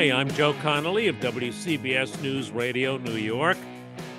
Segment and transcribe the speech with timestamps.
[0.00, 3.58] Hi, I'm Joe Connolly of WCBS News Radio New York,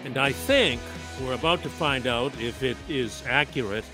[0.05, 0.79] and I think
[1.19, 3.85] we're about to find out if it is accurate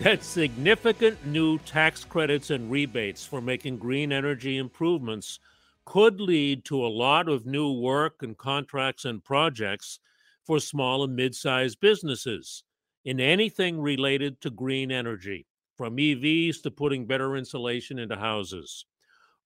[0.00, 5.38] that significant new tax credits and rebates for making green energy improvements
[5.84, 10.00] could lead to a lot of new work and contracts and projects
[10.48, 12.64] for small and mid sized businesses
[13.04, 15.46] in anything related to green energy,
[15.76, 18.86] from EVs to putting better insulation into houses.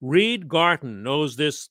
[0.01, 1.69] Reed Garton knows this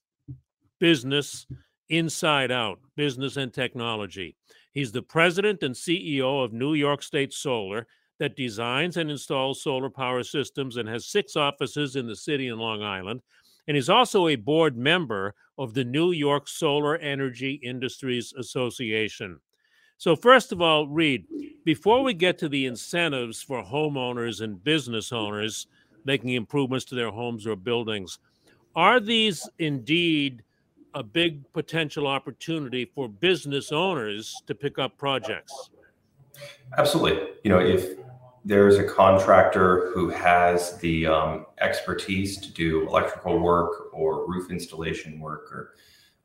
[0.81, 1.47] business
[1.87, 4.35] inside out, business and technology.
[4.73, 7.87] He's the president and CEO of New York State Solar
[8.19, 12.59] that designs and installs solar power systems and has six offices in the city and
[12.59, 13.21] Long Island.
[13.67, 19.39] And he's also a board member of the New York Solar Energy Industries Association.
[19.99, 21.27] So, first of all, Reed,
[21.63, 25.67] before we get to the incentives for homeowners and business owners
[26.03, 28.17] making improvements to their homes or buildings,
[28.75, 30.41] are these indeed
[30.95, 35.69] a big potential opportunity for business owners to pick up projects?
[36.75, 37.27] Absolutely.
[37.43, 37.97] You know, if
[38.43, 45.19] there's a contractor who has the um, expertise to do electrical work or roof installation
[45.19, 45.73] work or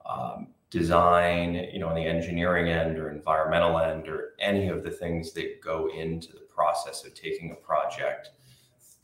[0.08, 4.90] um, design, you know, on the engineering end or environmental end or any of the
[4.90, 8.30] things that go into the process of taking a project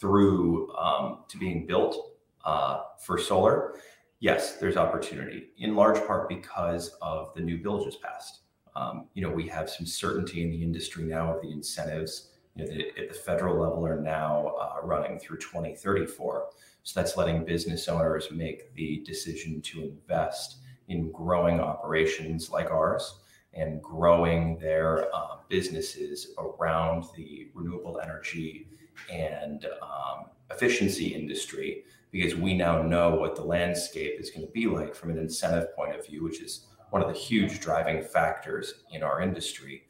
[0.00, 2.12] through um, to being built
[2.44, 3.74] uh, for solar,
[4.20, 8.40] yes, there's opportunity in large part because of the new bill just passed.
[8.74, 12.64] Um, you know, we have some certainty in the industry now of the incentives you
[12.64, 16.48] know, at the federal level are now uh, running through 2034.
[16.82, 20.58] So that's letting business owners make the decision to invest
[20.88, 23.20] in growing operations like ours
[23.54, 28.68] and growing their uh, businesses around the renewable energy
[29.10, 34.66] and um, efficiency industry because we now know what the landscape is going to be
[34.66, 38.84] like from an incentive point of view, which is one of the huge driving factors
[38.90, 39.84] in our industry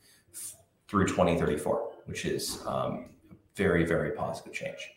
[0.86, 3.06] through 2034 which is um,
[3.54, 4.90] very, very positive change.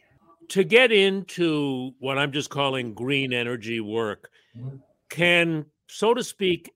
[0.49, 4.77] To get into what I'm just calling green energy work, mm-hmm.
[5.09, 6.71] can, so to speak,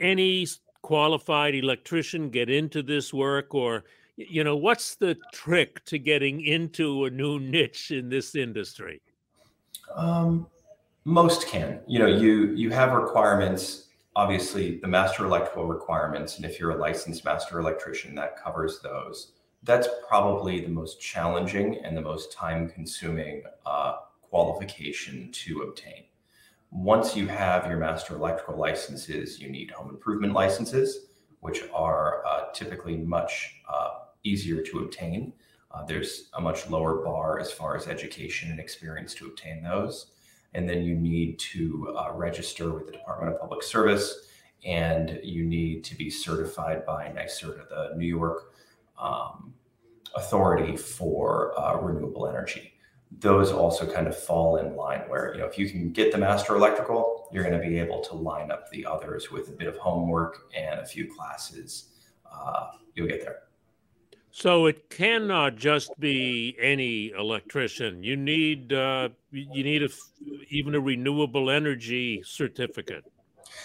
[0.00, 0.46] any
[0.82, 3.84] qualified electrician get into this work or
[4.16, 9.00] you know what's the trick to getting into a new niche in this industry
[9.94, 10.46] um,
[11.04, 16.58] most can you know you you have requirements obviously the master electrical requirements and if
[16.58, 19.32] you're a licensed master electrician that covers those
[19.68, 26.04] that's probably the most challenging and the most time consuming uh, qualification to obtain.
[26.70, 31.08] Once you have your master electrical licenses, you need home improvement licenses,
[31.40, 33.90] which are uh, typically much uh,
[34.24, 35.34] easier to obtain.
[35.70, 40.12] Uh, there's a much lower bar as far as education and experience to obtain those.
[40.54, 44.28] And then you need to uh, register with the Department of Public Service
[44.64, 48.47] and you need to be certified by NYSERDA, the New York
[48.98, 49.54] um,
[50.14, 52.72] authority for uh, renewable energy.
[53.20, 56.18] Those also kind of fall in line where, you know, if you can get the
[56.18, 59.66] master electrical, you're going to be able to line up the others with a bit
[59.66, 61.90] of homework and a few classes.
[62.30, 63.40] Uh, you'll get there.
[64.30, 68.02] So it cannot just be any electrician.
[68.02, 69.88] You need uh, you need a,
[70.50, 73.04] even a renewable energy certificate.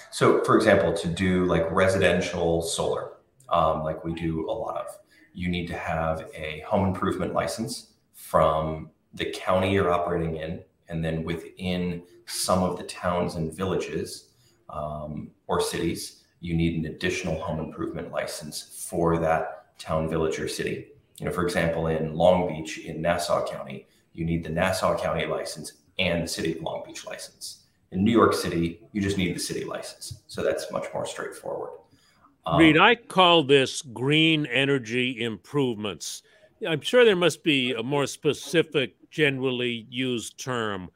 [0.10, 3.18] So, for example, to do like residential solar,
[3.50, 4.98] um, like we do a lot of,
[5.34, 11.04] you need to have a home improvement license from the county you're operating in, and
[11.04, 14.30] then within some of the towns and villages
[14.70, 20.48] um, or cities, you need an additional home improvement license for that town, village, or
[20.48, 20.88] city.
[21.20, 25.26] You know, for example, in Long Beach in Nassau County, you need the Nassau County
[25.26, 27.64] license and the City of Long Beach license.
[27.92, 30.22] In New York City, you just need the city license.
[30.28, 31.72] So that's much more straightforward.
[32.46, 36.24] Um, Reed, I call this green energy improvements.
[36.68, 40.90] I'm sure there must be a more specific, generally used term.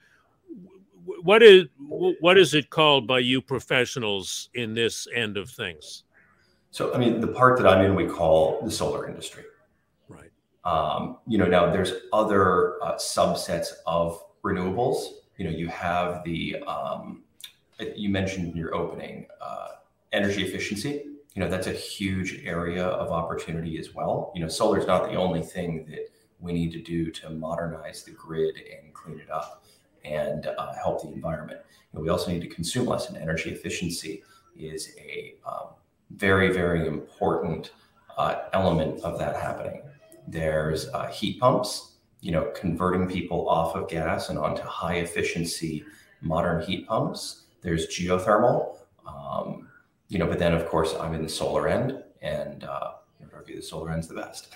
[1.21, 6.03] What is what is it called by you professionals in this end of things?
[6.71, 9.43] So, I mean, the part that I'm in, we call the solar industry.
[10.09, 10.31] Right.
[10.65, 15.13] Um, you know, now there's other uh, subsets of renewables.
[15.37, 17.23] You know, you have the um,
[17.95, 19.69] you mentioned in your opening uh,
[20.11, 21.03] energy efficiency
[21.37, 24.31] you know that's a huge area of opportunity as well.
[24.33, 28.01] You know solar is not the only thing that we need to do to modernize
[28.03, 29.63] the grid and clean it up
[30.03, 31.59] and uh, help the environment.
[31.93, 34.23] You know, we also need to consume less and energy efficiency
[34.57, 35.67] is a um,
[36.09, 37.69] very very important
[38.17, 39.83] uh, element of that happening.
[40.27, 45.85] There's uh, heat pumps you know converting people off of gas and onto high efficiency
[46.21, 47.43] modern heat pumps.
[47.61, 49.67] There's geothermal um,
[50.09, 53.55] you know, but then of course I'm in the solar end, and uh, in argue
[53.55, 54.49] the solar end's the best.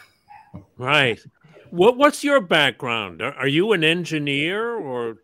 [0.78, 1.20] right.
[1.70, 3.22] What What's your background?
[3.22, 5.18] Are, are you an engineer or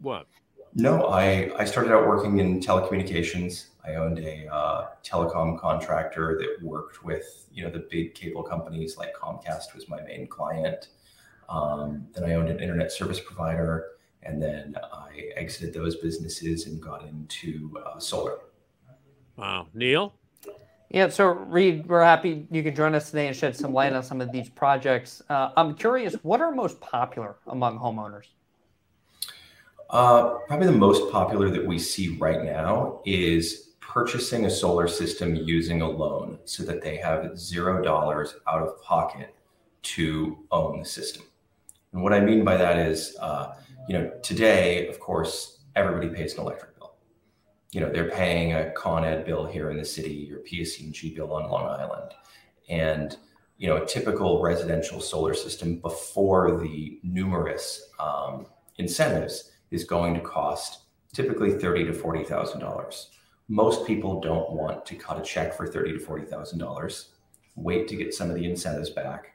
[0.00, 0.26] what?
[0.74, 3.66] No, I I started out working in telecommunications.
[3.84, 8.96] I owned a uh, telecom contractor that worked with you know the big cable companies
[8.96, 10.88] like Comcast was my main client.
[11.48, 13.92] Um, then I owned an internet service provider,
[14.22, 18.38] and then I exited those businesses and got into uh, solar.
[19.38, 19.68] Wow.
[19.72, 20.12] Neil?
[20.90, 24.02] Yeah, so Reed, we're happy you could join us today and shed some light on
[24.02, 25.22] some of these projects.
[25.28, 28.24] Uh, I'm curious, what are most popular among homeowners?
[29.90, 35.36] Uh, probably the most popular that we see right now is purchasing a solar system
[35.36, 39.34] using a loan so that they have zero dollars out of pocket
[39.82, 41.22] to own the system.
[41.92, 43.54] And what I mean by that is, uh,
[43.88, 46.77] you know, today, of course, everybody pays an electric
[47.72, 51.32] you know, they're paying a Con Ed bill here in the city or PSE&G bill
[51.32, 52.12] on Long Island.
[52.68, 53.16] And,
[53.58, 58.46] you know, a typical residential solar system before the numerous um,
[58.78, 60.82] incentives is going to cost
[61.12, 63.10] typically thirty to forty thousand dollars.
[63.48, 67.10] Most people don't want to cut a check for thirty to forty thousand dollars,
[67.56, 69.32] wait to get some of the incentives back,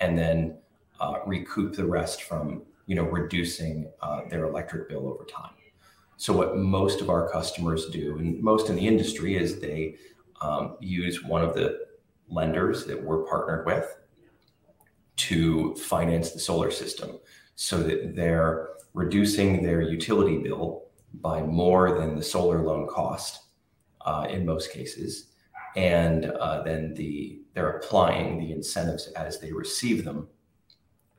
[0.00, 0.58] and then
[1.00, 5.52] uh, recoup the rest from you know reducing uh, their electric bill over time.
[6.16, 9.96] So what most of our customers do, and most in the industry, is they
[10.40, 11.86] um, use one of the
[12.28, 13.96] lenders that we're partnered with
[15.16, 17.18] to finance the solar system,
[17.54, 23.40] so that they're reducing their utility bill by more than the solar loan cost
[24.02, 25.32] uh, in most cases,
[25.76, 30.26] and uh, then the they're applying the incentives as they receive them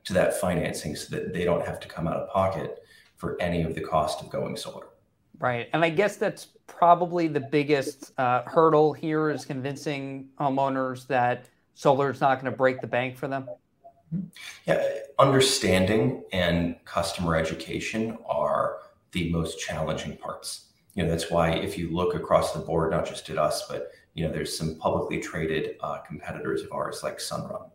[0.03, 2.82] to that financing, so that they don't have to come out of pocket
[3.23, 4.87] for any of the cost of going solar.
[5.39, 5.69] Right.
[5.71, 12.09] And I guess that's probably the biggest uh, hurdle here is convincing homeowners that solar
[12.09, 13.47] is not going to break the bank for them.
[14.65, 14.85] Yeah,
[15.19, 18.79] understanding and customer education are
[19.13, 20.65] the most challenging parts.
[20.93, 23.91] You know, that's why if you look across the board, not just at us, but
[24.15, 27.69] you know, there's some publicly traded uh, competitors of ours like Sunrun.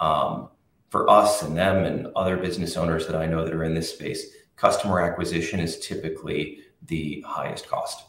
[0.00, 0.48] Um,
[0.88, 3.92] for us and them and other business owners that I know that are in this
[3.92, 4.26] space,
[4.60, 8.04] customer acquisition is typically the highest cost.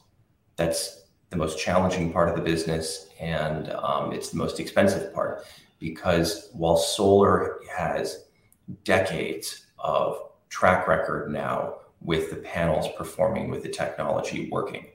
[0.58, 5.46] That's the most challenging part of the business, and um, it's the most expensive part
[5.79, 8.25] because while solar has
[8.84, 10.17] decades of
[10.50, 14.88] track record now with the panels performing, with the technology working,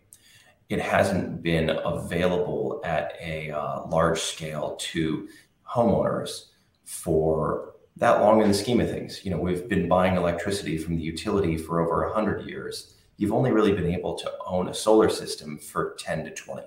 [0.68, 5.26] it hasn't been available at a uh, large scale to
[5.66, 6.48] homeowners
[6.84, 9.24] for that long in the scheme of things.
[9.24, 13.50] You know, we've been buying electricity from the utility for over 100 years you've only
[13.50, 16.62] really been able to own a solar system for 10 to 20.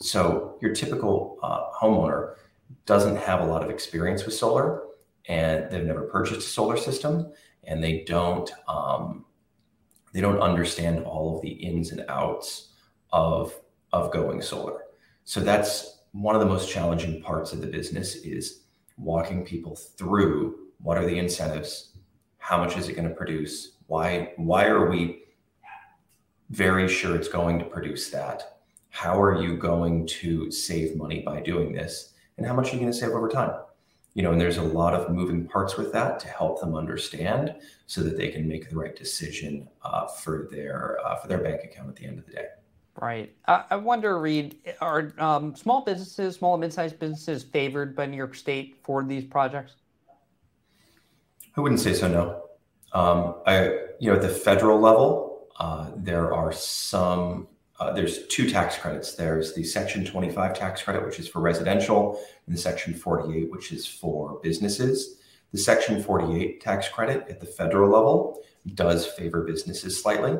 [0.00, 2.34] So your typical uh, homeowner
[2.86, 4.82] doesn't have a lot of experience with solar
[5.28, 7.32] and they've never purchased a solar system
[7.64, 9.24] and they don't um,
[10.12, 12.72] they don't understand all of the ins and outs
[13.12, 13.54] of
[13.92, 14.82] of going solar.
[15.24, 18.63] So that's one of the most challenging parts of the business is
[18.96, 21.96] walking people through what are the incentives,
[22.38, 25.24] how much is it going to produce, why why are we
[26.50, 28.58] very sure it's going to produce that.
[28.90, 32.12] How are you going to save money by doing this?
[32.36, 33.52] And how much are you going to save over time?
[34.14, 37.56] You know, and there's a lot of moving parts with that to help them understand
[37.86, 41.62] so that they can make the right decision uh, for their uh, for their bank
[41.64, 42.46] account at the end of the day.
[43.00, 43.34] Right.
[43.46, 48.36] I, wonder, Reed, are um, small businesses, small and mid-sized businesses favored by New York
[48.36, 49.74] State for these projects?
[51.56, 52.08] I wouldn't say so.
[52.08, 52.44] No.
[52.92, 53.64] Um, I,
[53.98, 57.48] you know, at the federal level, uh, there are some.
[57.80, 59.16] Uh, there's two tax credits.
[59.16, 63.72] There's the Section 25 tax credit, which is for residential, and the Section 48, which
[63.72, 65.16] is for businesses.
[65.50, 68.42] The Section 48 tax credit at the federal level
[68.74, 70.36] does favor businesses slightly.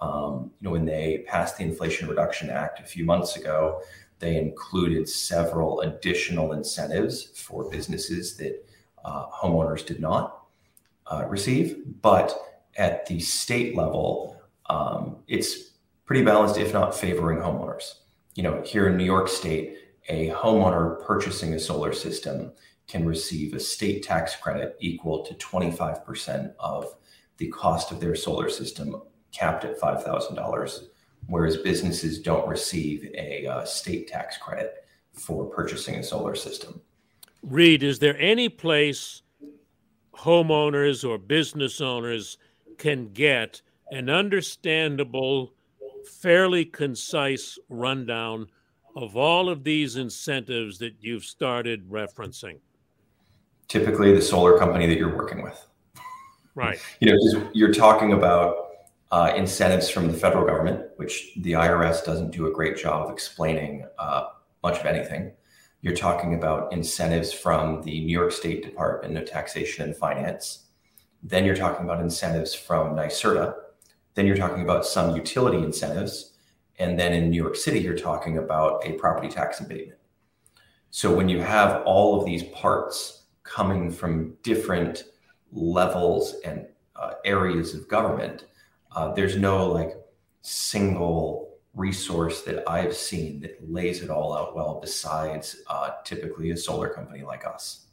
[0.00, 3.80] Um, you know, when they passed the Inflation Reduction Act a few months ago,
[4.18, 8.64] they included several additional incentives for businesses that
[9.04, 10.46] uh, homeowners did not
[11.06, 11.82] uh, receive.
[12.00, 12.34] But
[12.76, 15.72] at the state level, um, it's
[16.06, 17.94] pretty balanced, if not favoring homeowners.
[18.34, 19.76] You know, here in New York State,
[20.08, 22.52] a homeowner purchasing a solar system
[22.86, 26.94] can receive a state tax credit equal to 25% of
[27.38, 29.00] the cost of their solar system
[29.34, 30.84] capped at $5,000,
[31.26, 36.80] whereas businesses don't receive a uh, state tax credit for purchasing a solar system.
[37.42, 39.22] Reed, is there any place
[40.14, 42.38] homeowners or business owners
[42.78, 43.60] can get
[43.90, 45.52] an understandable,
[46.20, 48.46] fairly concise rundown
[48.96, 52.58] of all of these incentives that you've started referencing?
[53.68, 55.66] Typically, the solar company that you're working with.
[56.54, 56.78] Right.
[57.00, 58.63] You know, you're talking about
[59.14, 63.12] uh, incentives from the federal government, which the IRS doesn't do a great job of
[63.12, 64.24] explaining uh,
[64.64, 65.30] much of anything.
[65.82, 70.64] You're talking about incentives from the New York State Department of Taxation and Finance.
[71.22, 73.54] Then you're talking about incentives from NYSERDA.
[74.14, 76.32] Then you're talking about some utility incentives.
[76.80, 80.00] And then in New York City, you're talking about a property tax abatement.
[80.90, 85.04] So when you have all of these parts coming from different
[85.52, 86.66] levels and
[86.96, 88.46] uh, areas of government,
[88.94, 89.96] uh, there's no like
[90.42, 96.56] single resource that I've seen that lays it all out well, besides uh, typically a
[96.56, 97.86] solar company like us.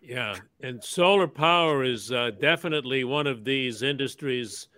[0.00, 4.68] Yeah, and solar power is uh, definitely one of these industries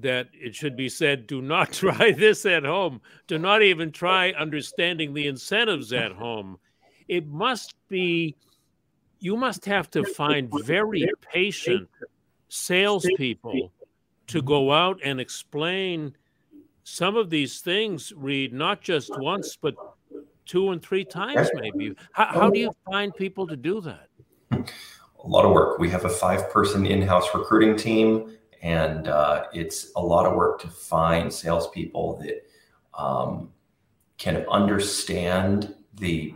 [0.00, 3.00] that it should be said do not try this at home.
[3.28, 6.58] Do not even try understanding the incentives at home.
[7.08, 8.36] It must be,
[9.20, 11.88] you must have to find very patient
[12.48, 13.70] salespeople
[14.28, 16.16] to go out and explain
[16.84, 19.74] some of these things, Reed not just once, but
[20.46, 21.94] two and three times, maybe.
[22.12, 24.08] How, how do you find people to do that?
[24.50, 25.78] A lot of work.
[25.78, 30.34] We have a five person in house recruiting team, and uh, it's a lot of
[30.34, 32.46] work to find salespeople that
[33.00, 33.50] um,
[34.18, 36.34] can understand the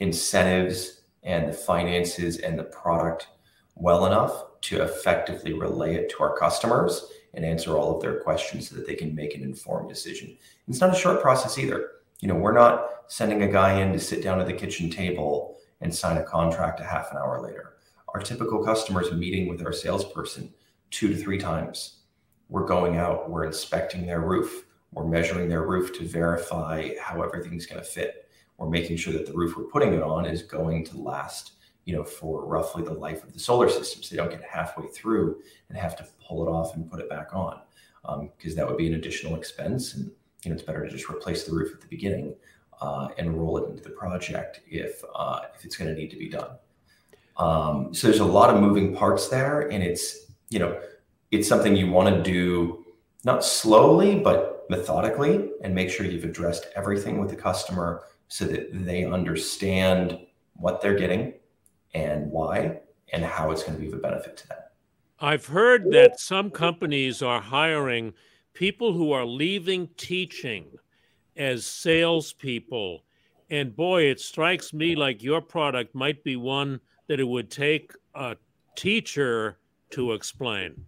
[0.00, 3.28] incentives and the finances and the product
[3.74, 8.68] well enough to effectively relay it to our customers and answer all of their questions
[8.68, 10.36] so that they can make an informed decision.
[10.66, 11.90] It's not a short process either.
[12.20, 15.58] You know, we're not sending a guy in to sit down at the kitchen table
[15.82, 17.74] and sign a contract a half an hour later.
[18.14, 20.52] Our typical customers are meeting with our salesperson
[20.90, 21.98] two to three times.
[22.48, 27.66] We're going out, we're inspecting their roof, we're measuring their roof to verify how everything's
[27.66, 28.30] going to fit.
[28.56, 31.55] We're making sure that the roof we're putting it on is going to last
[31.86, 34.02] you know, for roughly the life of the solar system.
[34.02, 37.08] So they don't get halfway through and have to pull it off and put it
[37.08, 37.60] back on
[38.02, 39.94] because um, that would be an additional expense.
[39.94, 40.10] And,
[40.42, 42.34] you know, it's better to just replace the roof at the beginning
[42.80, 46.16] uh, and roll it into the project if, uh, if it's going to need to
[46.16, 46.50] be done.
[47.36, 50.80] Um, so there's a lot of moving parts there and it's, you know,
[51.30, 52.84] it's something you want to do
[53.24, 58.68] not slowly, but methodically and make sure you've addressed everything with the customer so that
[58.72, 60.18] they understand
[60.54, 61.34] what they're getting
[61.96, 62.78] and why
[63.12, 64.58] and how it's going to be of a benefit to them.
[65.18, 68.12] I've heard that some companies are hiring
[68.52, 70.66] people who are leaving teaching
[71.36, 73.02] as salespeople.
[73.48, 77.92] And boy, it strikes me like your product might be one that it would take
[78.14, 78.36] a
[78.74, 79.58] teacher
[79.90, 80.84] to explain.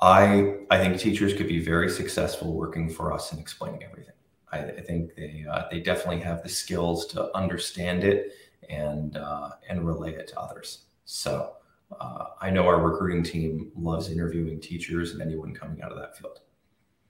[0.00, 4.14] I I think teachers could be very successful working for us and explaining everything.
[4.50, 8.32] I, I think they uh, they definitely have the skills to understand it
[8.68, 10.84] and uh, and relay it to others.
[11.04, 11.54] So
[12.00, 16.16] uh, I know our recruiting team loves interviewing teachers and anyone coming out of that
[16.16, 16.40] field.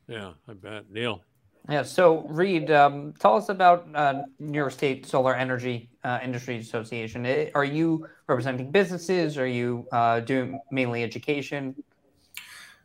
[0.07, 0.85] Yeah, I bet.
[0.91, 1.23] Neil.
[1.69, 1.83] Yeah.
[1.83, 7.51] So, Reed, um, tell us about uh, New York State Solar Energy uh, Industry Association.
[7.55, 9.37] Are you representing businesses?
[9.37, 11.75] Are you uh, doing mainly education?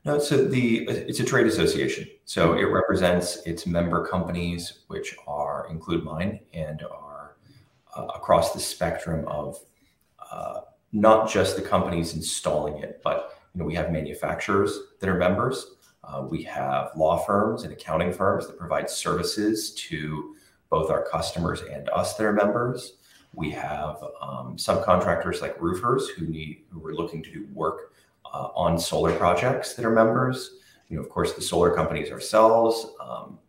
[0.04, 2.10] No, so the it's a trade association.
[2.26, 7.13] So it represents its member companies, which are include mine and are
[7.96, 9.60] uh, across the spectrum of
[10.32, 15.18] uh, not just the companies installing it, but you know we have manufacturers that are
[15.18, 15.72] members.
[16.04, 20.36] Uh, we have law firms and accounting firms that provide services to
[20.70, 22.98] both our customers and us, their members.
[23.34, 27.94] We have um, subcontractors like roofers who need who are looking to do work
[28.26, 30.58] uh, on solar projects that are members.
[30.90, 33.40] You know, of course, the solar companies ourselves, um,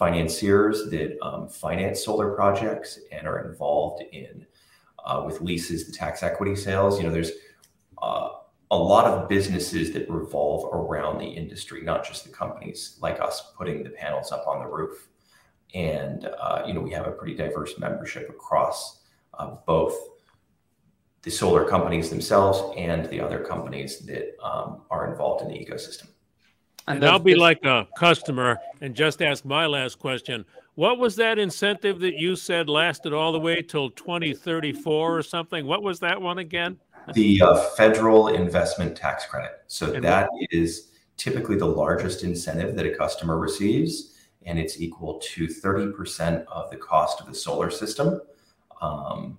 [0.00, 4.46] financiers that um, finance solar projects and are involved in
[5.04, 6.98] uh, with leases, the tax equity sales.
[6.98, 7.32] You know, there's
[8.00, 8.30] uh,
[8.70, 13.52] a lot of businesses that revolve around the industry, not just the companies like us
[13.58, 15.08] putting the panels up on the roof.
[15.74, 19.02] And uh, you know, we have a pretty diverse membership across
[19.34, 19.94] uh, both
[21.20, 26.06] the solar companies themselves and the other companies that um, are involved in the ecosystem.
[26.96, 30.44] And, I'll be like a customer and just ask my last question.
[30.74, 35.66] What was that incentive that you said lasted all the way till 2034 or something?
[35.66, 36.78] What was that one again?
[37.14, 39.62] The uh, federal investment tax credit.
[39.66, 40.48] So and that what?
[40.50, 44.14] is typically the largest incentive that a customer receives,
[44.46, 48.20] and it's equal to 30% of the cost of the solar system.
[48.80, 49.38] Um,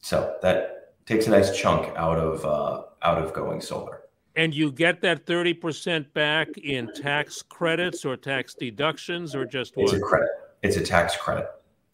[0.00, 4.03] so that takes a nice chunk out of uh, out of going solar.
[4.36, 9.84] And you get that 30% back in tax credits or tax deductions or just what?
[9.84, 10.28] It's a credit.
[10.62, 11.46] It's a tax credit.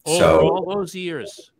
[0.05, 1.51] Over so, all those years.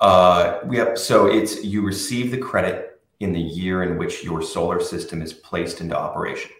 [0.00, 4.80] Uh, have, so it's you receive the credit in the year in which your solar
[4.80, 6.50] system is placed into operation.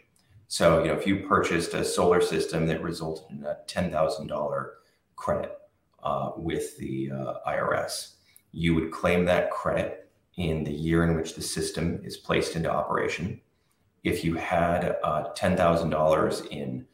[0.48, 4.66] So, you know, if you purchased a solar system that resulted in a $10,000
[5.16, 5.58] credit
[6.02, 8.14] uh, with the uh, IRS,
[8.52, 10.03] you would claim that credit
[10.36, 13.40] in the year in which the system is placed into operation.
[14.02, 16.86] If you had uh, $10,000 in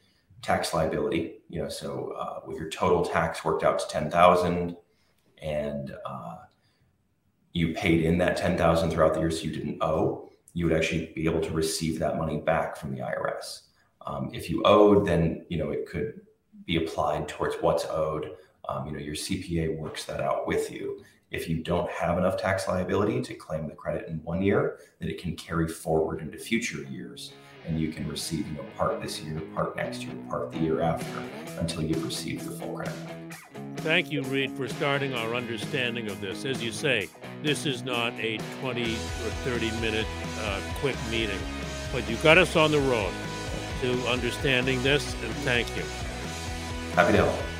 [0.43, 4.77] tax liability, you know, so uh, with your total tax worked out to 10,000
[5.43, 6.37] and uh,
[7.53, 11.13] you paid in that 10,000 throughout the year so you didn't owe, you would actually
[11.15, 13.63] be able to receive that money back from the IRS.
[14.07, 16.21] Um, if you owed, then, you know, it could
[16.65, 18.33] be applied towards what's owed.
[18.69, 21.03] Um, you know, your CPA works that out with you.
[21.31, 25.09] If you don't have enough tax liability to claim the credit in one year, then
[25.09, 27.33] it can carry forward into future years
[27.67, 30.81] and you can receive you know part this year, part next year, part the year
[30.81, 31.23] after
[31.59, 32.95] until you've received the full credit.
[33.77, 36.45] Thank you, Reed, for starting our understanding of this.
[36.45, 37.09] As you say,
[37.43, 38.97] this is not a 20 or
[39.45, 40.07] 30 minute
[40.41, 41.39] uh, quick meeting,
[41.93, 43.13] but you got us on the road
[43.83, 45.85] to understanding this, and thank you.
[46.95, 47.60] Happy to help.